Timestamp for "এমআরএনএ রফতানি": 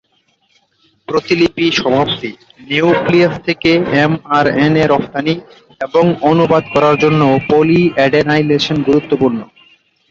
4.01-5.33